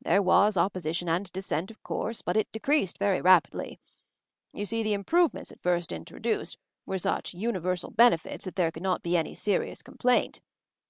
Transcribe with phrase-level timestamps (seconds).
[0.00, 3.78] There was opposition and dissent, of course, but it de creased very rapidly.
[4.50, 7.76] You see the improve ments at first introduced were such univer 266 MOVING THE MOUNTAIN
[7.76, 10.40] sal benefits that there could not be any seri ous complaint.